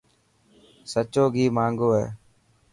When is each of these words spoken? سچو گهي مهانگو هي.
سچو 0.91 1.23
گهي 1.33 1.45
مهانگو 1.55 1.89
هي. 1.97 2.05